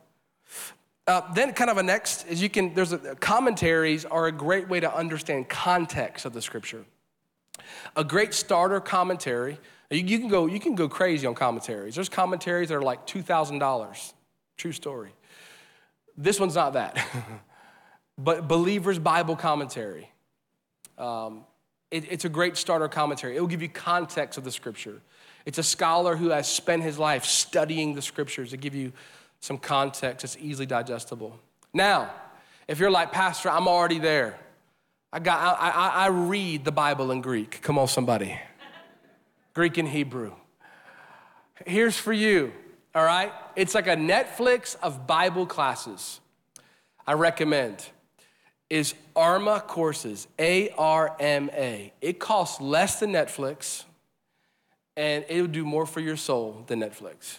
[1.06, 4.68] Uh, then kind of a next is you can, there's a, commentaries are a great
[4.68, 6.84] way to understand context of the scripture.
[7.96, 9.58] A great starter commentary
[9.92, 11.94] you, you, can go, you can go crazy on commentaries.
[11.94, 14.12] There's commentaries that are like $2,000.
[14.56, 15.10] True story.
[16.16, 16.98] This one's not that.
[18.18, 20.10] but Believer's Bible Commentary.
[20.96, 21.44] Um,
[21.90, 23.36] it, it's a great starter commentary.
[23.36, 25.00] It will give you context of the scripture.
[25.44, 28.92] It's a scholar who has spent his life studying the scriptures to give you
[29.42, 31.38] some context that's easily digestible.
[31.74, 32.10] Now,
[32.68, 34.38] if you're like, Pastor, I'm already there.
[35.12, 37.60] I, got, I, I, I read the Bible in Greek.
[37.60, 38.40] Come on, somebody.
[39.52, 40.32] Greek and Hebrew.
[41.66, 42.52] Here's for you,
[42.94, 43.32] all right?
[43.56, 46.20] It's like a Netflix of Bible classes.
[47.06, 47.84] I recommend
[48.70, 51.92] is Arma Courses, A R M A.
[52.00, 53.84] It costs less than Netflix
[54.96, 57.38] and it will do more for your soul than Netflix.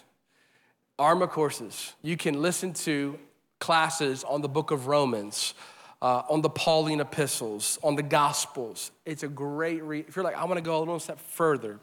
[1.00, 1.94] Arma Courses.
[2.02, 3.18] You can listen to
[3.60, 5.54] classes on the book of Romans,
[6.02, 8.92] uh, on the Pauline epistles, on the Gospels.
[9.06, 10.06] It's a great read.
[10.08, 11.80] If you're like, I want to go a little step further,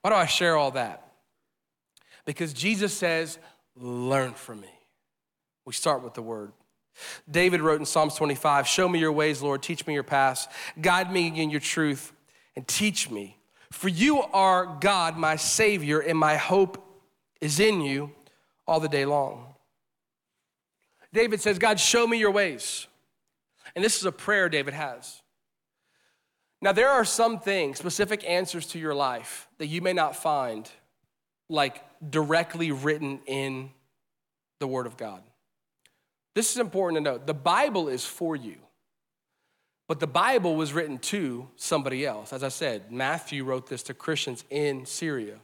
[0.00, 1.06] why do I share all that?
[2.24, 3.38] Because Jesus says,
[3.78, 4.70] Learn from me.
[5.66, 6.52] We start with the word.
[7.30, 10.48] David wrote in Psalms 25 Show me your ways, Lord, teach me your paths,
[10.80, 12.12] guide me in your truth,
[12.54, 13.36] and teach me.
[13.70, 16.82] For you are God, my Savior, and my hope
[17.40, 18.12] is in you
[18.66, 19.54] all the day long.
[21.12, 22.86] David says, God, show me your ways.
[23.74, 25.22] And this is a prayer David has.
[26.62, 30.70] Now, there are some things, specific answers to your life that you may not find
[31.48, 33.70] like directly written in
[34.58, 35.22] the Word of God.
[36.34, 37.26] This is important to note.
[37.26, 38.56] The Bible is for you,
[39.88, 42.32] but the Bible was written to somebody else.
[42.32, 45.36] As I said, Matthew wrote this to Christians in Syria.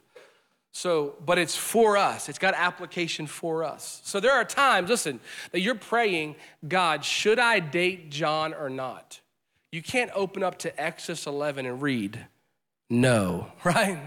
[0.75, 2.27] So, but it's for us.
[2.27, 4.01] It's got application for us.
[4.03, 5.19] So there are times, listen,
[5.51, 6.35] that you're praying,
[6.67, 9.21] God, should I date John or not?
[9.71, 12.25] You can't open up to Exodus 11 and read
[12.89, 13.99] no, right?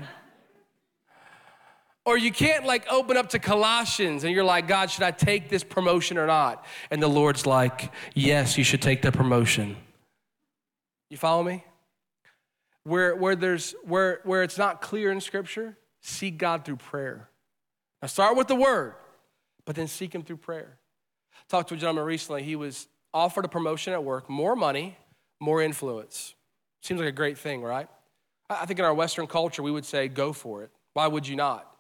[2.05, 5.49] Or you can't like open up to Colossians and you're like, God, should I take
[5.49, 6.65] this promotion or not?
[6.91, 9.77] And the Lord's like, yes, you should take the promotion.
[11.11, 11.65] You follow me?
[12.85, 15.77] Where, where, there's, where, where it's not clear in Scripture,
[16.07, 17.29] seek God through prayer.
[18.01, 18.95] Now start with the word,
[19.65, 20.79] but then seek Him through prayer.
[21.49, 22.43] talked to a gentleman recently.
[22.43, 24.97] He was offered a promotion at work, more money,
[25.41, 26.35] more influence.
[26.83, 27.89] Seems like a great thing, right?
[28.49, 30.71] I think in our Western culture, we would say, go for it.
[30.93, 31.71] Why would you not?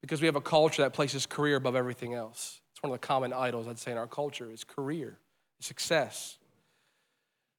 [0.00, 2.60] Because we have a culture that places career above everything else.
[2.72, 5.18] It's one of the common idols, I'd say, in our culture is career,
[5.60, 6.38] success.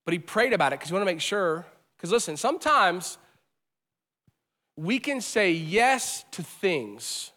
[0.04, 1.65] But he prayed about it because he wanted to make sure.
[1.95, 3.17] Because listen, sometimes
[4.82, 7.32] we can say yes to things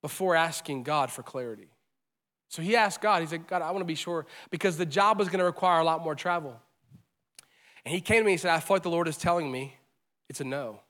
[0.00, 1.68] before asking God for clarity.
[2.48, 5.18] So he asked God, he said, God, I want to be sure because the job
[5.18, 6.58] was going to require a lot more travel.
[7.84, 9.76] And he came to me and said, I feel like the Lord is telling me
[10.28, 10.80] it's a no.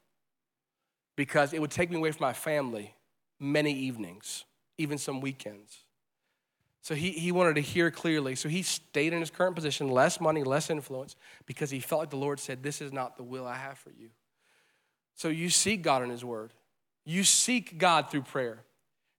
[1.16, 2.94] Because it would take me away from my family
[3.40, 4.44] many evenings,
[4.78, 5.78] even some weekends.
[6.80, 8.36] So he, he wanted to hear clearly.
[8.36, 12.10] So he stayed in his current position, less money, less influence, because he felt like
[12.10, 14.10] the Lord said, This is not the will I have for you.
[15.20, 16.54] So you seek God in his word.
[17.04, 18.64] You seek God through prayer.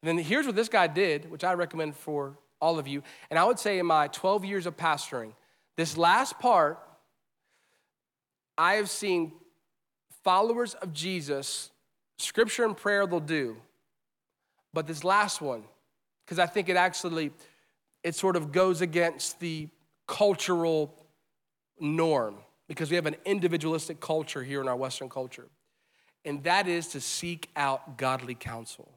[0.02, 3.04] And then here's what this guy did, which I recommend for all of you.
[3.30, 5.34] And I would say in my 12 years of pastoring,
[5.78, 6.80] this last part
[8.58, 9.32] I have seen
[10.24, 11.70] followers of Jesus,
[12.18, 13.58] scripture and prayer they'll do.
[14.74, 15.66] But this last one,
[16.26, 17.30] because I think it actually,
[18.04, 19.70] it sort of goes against the
[20.08, 20.96] cultural
[21.80, 22.38] norm
[22.68, 25.48] because we have an individualistic culture here in our Western culture.
[26.24, 28.92] And that is to seek out godly counsel.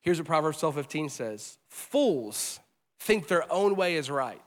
[0.00, 2.60] Here's what Proverbs 12 15 says Fools
[3.00, 4.42] think their own way is right,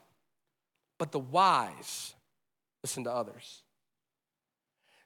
[0.97, 2.13] but the wise
[2.83, 3.63] listen to others.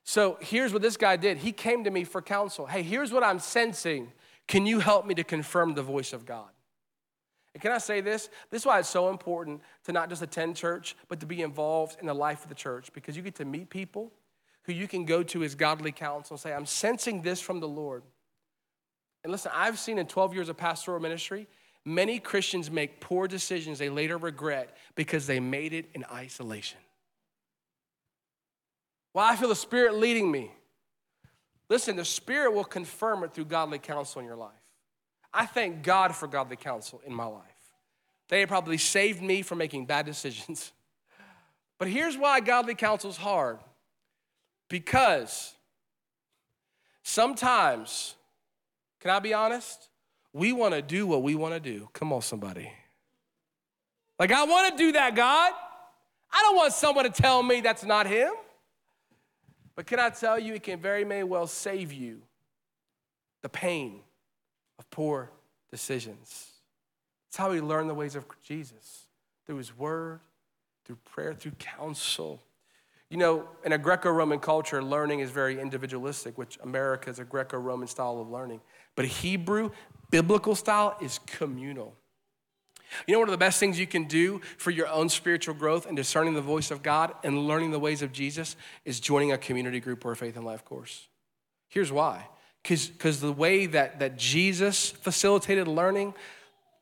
[0.04, 1.38] So here's what this guy did.
[1.38, 2.68] He came to me for counsel.
[2.68, 4.12] Hey, here's what I'm sensing
[4.48, 6.50] Can you help me to confirm the voice of God?
[7.54, 8.30] And can I say this?
[8.52, 11.98] This is why it's so important to not just attend church, but to be involved
[12.02, 14.12] in the life of the church because you get to meet people
[14.66, 17.68] who you can go to as godly counsel and say, I'm sensing this from the
[17.68, 18.04] Lord.
[19.24, 21.48] And listen, I've seen in 12 years of pastoral ministry,
[21.84, 26.80] many Christians make poor decisions they later regret because they made it in isolation.
[29.14, 30.52] Well, I feel the Spirit leading me.
[31.70, 34.52] Listen, the Spirit will confirm it through godly counsel in your life.
[35.34, 37.44] I thank God for godly counsel in my life.
[38.30, 40.72] They probably saved me from making bad decisions.
[41.78, 43.60] But here's why godly counsel is hard
[44.70, 45.54] because
[47.04, 48.16] sometimes,
[49.00, 49.90] can I be honest?
[50.34, 51.90] We want to do what we want to do.
[51.94, 52.72] Come on, somebody.
[54.20, 55.54] Like, I want to do that, God.
[56.32, 58.32] I don't want someone to tell me that's not Him.
[59.76, 62.22] But can I tell you, it can very may well save you
[63.42, 64.00] the pain
[64.80, 65.32] of poor
[65.70, 66.52] decisions.
[67.28, 69.08] It's how we learn the ways of Jesus
[69.46, 70.22] through His Word,
[70.86, 72.42] through prayer, through counsel.
[73.10, 77.24] You know, in a Greco Roman culture, learning is very individualistic, which America is a
[77.24, 78.62] Greco Roman style of learning.
[78.96, 79.72] But a Hebrew,
[80.10, 81.96] biblical style, is communal.
[83.08, 85.86] You know, one of the best things you can do for your own spiritual growth
[85.86, 89.38] and discerning the voice of God and learning the ways of Jesus is joining a
[89.38, 91.08] community group or a faith and life course.
[91.68, 92.28] Here's why
[92.64, 96.16] because the way that, that Jesus facilitated learning,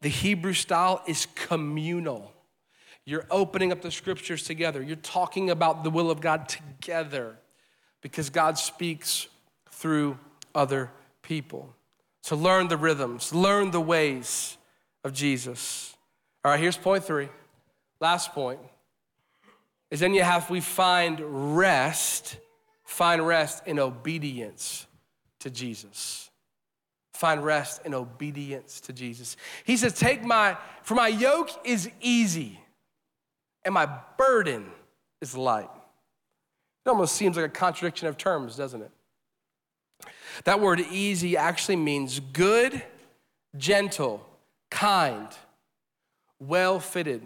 [0.02, 2.33] the Hebrew style is communal.
[3.06, 7.38] You're opening up the scriptures together, you're talking about the will of God together
[8.02, 9.28] because God speaks
[9.72, 10.18] through
[10.56, 10.92] other
[11.22, 11.74] people.
[12.22, 14.58] So learn the rhythms, learn the ways
[15.04, 15.96] of Jesus.
[16.46, 17.30] All right, here's point three.
[18.00, 18.60] Last point
[19.92, 22.38] is then you have, we find rest,
[22.84, 24.88] find rest in obedience
[25.40, 26.30] to Jesus.
[27.14, 29.38] Find rest in obedience to Jesus.
[29.66, 32.60] He says, Take my, for my yoke is easy
[33.66, 34.66] and my burden
[35.22, 35.70] is light.
[36.86, 38.92] It almost seems like a contradiction of terms, doesn't it?
[40.44, 42.82] That word easy actually means good,
[43.56, 44.26] gentle,
[44.70, 45.28] kind
[46.40, 47.24] well fitted.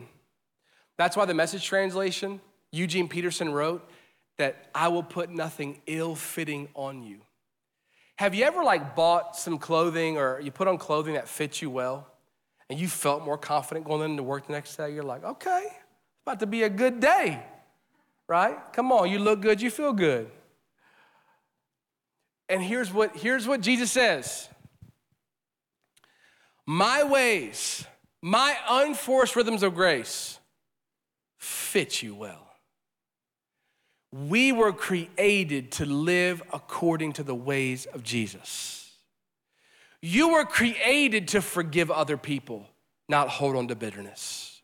[0.97, 3.89] That's why the message translation, Eugene Peterson wrote,
[4.37, 7.21] that I will put nothing ill fitting on you.
[8.17, 11.69] Have you ever like bought some clothing or you put on clothing that fits you
[11.69, 12.07] well
[12.69, 14.93] and you felt more confident going into work the next day?
[14.93, 15.67] You're like, okay,
[16.27, 17.41] about to be a good day,
[18.27, 18.57] right?
[18.73, 20.29] Come on, you look good, you feel good.
[22.49, 24.49] And here's what, here's what Jesus says
[26.65, 27.85] My ways
[28.21, 30.37] my unforced rhythms of grace
[31.37, 32.49] fit you well.
[34.11, 38.91] We were created to live according to the ways of Jesus.
[40.01, 42.67] You were created to forgive other people,
[43.07, 44.56] not hold on to bitterness.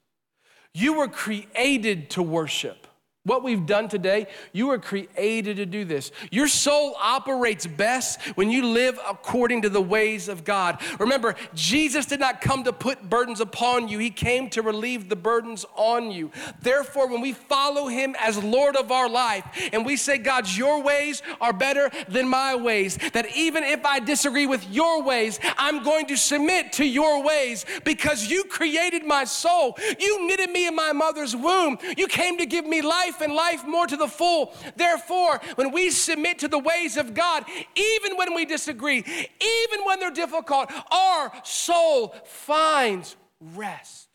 [0.74, 2.88] You were created to worship.
[3.26, 6.12] What we've done today, you were created to do this.
[6.30, 10.82] Your soul operates best when you live according to the ways of God.
[11.00, 15.16] Remember, Jesus did not come to put burdens upon you, He came to relieve the
[15.16, 16.32] burdens on you.
[16.62, 20.84] Therefore, when we follow Him as Lord of our life and we say, God, your
[20.84, 25.82] ways are better than my ways, that even if I disagree with your ways, I'm
[25.82, 29.78] going to submit to your ways because you created my soul.
[29.98, 31.78] You knitted me in my mother's womb.
[31.96, 34.54] You came to give me life life and life more to the full.
[34.76, 37.46] Therefore, when we submit to the ways of God,
[37.76, 44.10] even when we disagree, even when they're difficult, our soul finds rest.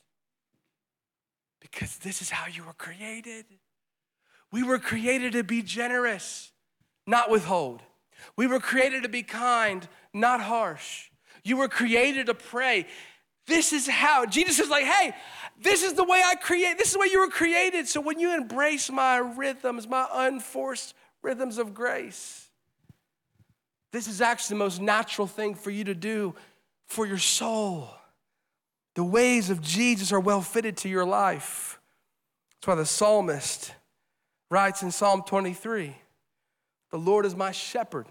[1.61, 3.45] Because this is how you were created.
[4.51, 6.53] We were created to be generous,
[7.07, 7.83] not withhold.
[8.37, 11.11] We were created to be kind, not harsh.
[11.45, 12.87] You were created to pray.
[13.47, 15.15] This is how Jesus is like, hey,
[15.61, 17.89] this is the way I create, this is the way you were created.
[17.89, 22.49] So when you embrace my rhythms, my unforced rhythms of grace,
[23.93, 26.35] this is actually the most natural thing for you to do
[26.87, 27.91] for your soul.
[28.95, 31.81] The ways of Jesus are well fitted to your life.
[32.55, 33.73] That's why the psalmist
[34.51, 35.97] writes in Psalm 23
[36.91, 38.07] The Lord is my shepherd.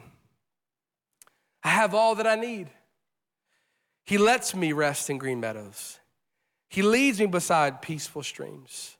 [1.63, 2.69] I have all that I need.
[4.05, 5.99] He lets me rest in green meadows.
[6.69, 8.97] He leads me beside peaceful streams.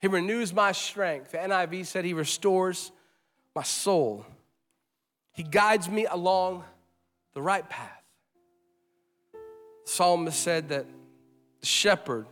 [0.00, 1.32] He renews my strength.
[1.32, 2.90] The NIV said he restores
[3.54, 4.26] my soul.
[5.32, 6.64] He guides me along
[7.34, 8.02] the right path.
[9.32, 10.86] The psalmist said that
[11.60, 12.26] the shepherd,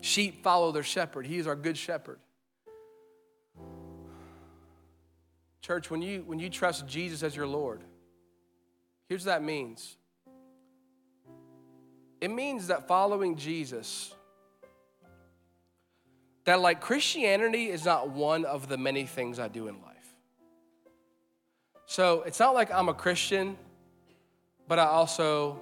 [0.00, 1.26] sheep follow their shepherd.
[1.26, 2.18] He is our good shepherd.
[5.60, 7.82] Church, when you, when you trust Jesus as your Lord,
[9.08, 9.96] Here's what that means
[12.20, 14.14] it means that following Jesus,
[16.44, 20.14] that like Christianity is not one of the many things I do in life.
[21.86, 23.56] So it's not like I'm a Christian,
[24.66, 25.60] but I also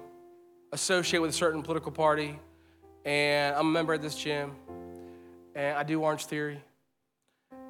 [0.71, 2.39] associate with a certain political party,
[3.05, 4.51] and I'm a member of this gym,
[5.55, 6.61] and I do Orange Theory,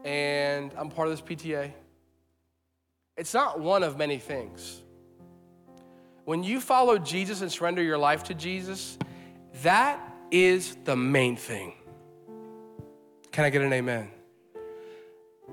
[0.04, 1.72] and I'm part of this PTA.
[3.16, 4.82] It's not one of many things.
[6.28, 8.98] When you follow Jesus and surrender your life to Jesus,
[9.64, 9.98] that
[10.30, 11.72] is the main thing.
[13.32, 14.12] Can I get an amen?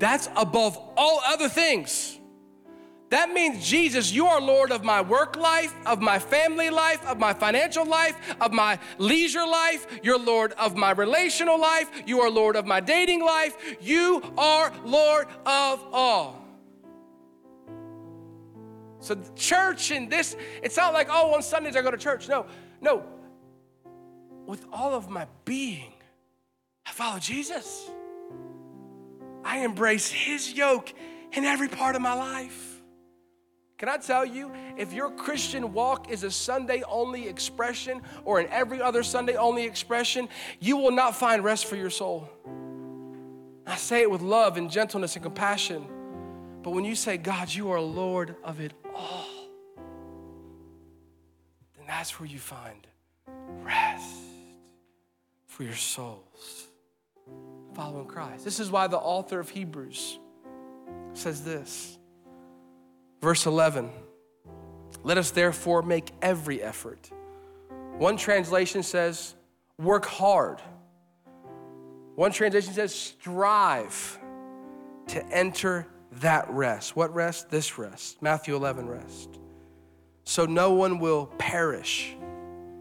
[0.00, 2.18] That's above all other things.
[3.10, 7.20] That means, Jesus, you are Lord of my work life, of my family life, of
[7.20, 9.86] my financial life, of my leisure life.
[10.02, 11.88] You're Lord of my relational life.
[12.04, 13.76] You are Lord of my dating life.
[13.80, 16.43] You are Lord of all.
[19.04, 22.26] So, church and this, it's not like, oh, on Sundays I go to church.
[22.26, 22.46] No,
[22.80, 23.04] no.
[24.46, 25.92] With all of my being,
[26.86, 27.90] I follow Jesus.
[29.44, 30.90] I embrace his yoke
[31.32, 32.80] in every part of my life.
[33.76, 38.48] Can I tell you, if your Christian walk is a Sunday only expression or an
[38.50, 40.30] every other Sunday only expression,
[40.60, 42.26] you will not find rest for your soul.
[43.66, 45.84] I say it with love and gentleness and compassion.
[46.62, 49.26] But when you say, God, you are Lord of it all,
[51.76, 52.86] then that's where you find
[53.62, 54.16] rest
[55.46, 56.68] for your souls.
[57.74, 58.44] Following Christ.
[58.44, 60.18] This is why the author of Hebrews
[61.14, 61.98] says this.
[63.20, 63.90] Verse 11
[65.02, 67.10] Let us therefore make every effort.
[67.98, 69.34] One translation says,
[69.78, 70.60] work hard.
[72.16, 74.18] One translation says, strive
[75.08, 75.86] to enter
[76.20, 76.96] that rest.
[76.96, 77.50] What rest?
[77.50, 78.22] This rest.
[78.22, 79.38] Matthew 11 rest.
[80.24, 82.16] So no one will perish.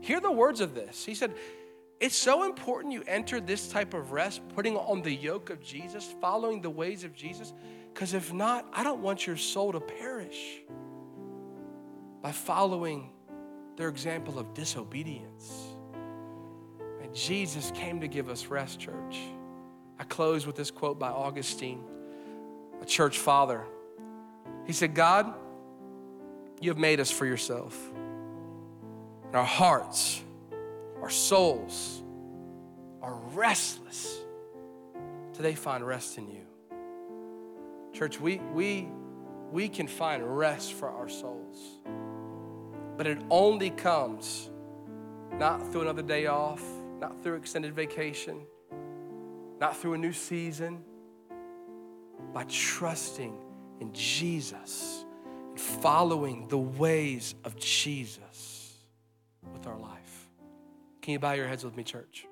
[0.02, 1.06] Hear the words of this.
[1.06, 1.34] He said,
[2.00, 6.14] It's so important you enter this type of rest, putting on the yoke of Jesus,
[6.22, 7.54] following the ways of Jesus,
[7.94, 10.62] because if not, I don't want your soul to perish
[12.22, 13.12] by following
[13.76, 15.52] their example of disobedience.
[17.02, 19.20] And Jesus came to give us rest, church.
[20.00, 21.84] I close with this quote by Augustine
[22.84, 23.64] a church father.
[24.68, 25.34] He said, God,
[26.60, 27.78] you have made us for yourself.
[29.28, 30.22] And our hearts,
[31.02, 32.04] our souls
[33.02, 34.20] are restless
[35.34, 36.46] till they find rest in you.
[37.94, 38.90] Church, we, we,
[39.50, 41.80] we can find rest for our souls,
[42.98, 44.50] but it only comes
[45.32, 46.62] not through another day off,
[47.00, 48.42] not through extended vacation,
[49.62, 50.84] not through a new season
[52.34, 53.36] by trusting
[53.80, 55.06] in Jesus
[55.50, 58.78] and following the ways of Jesus
[59.54, 60.30] with our life.
[61.02, 62.26] Can you bow your heads with me, church?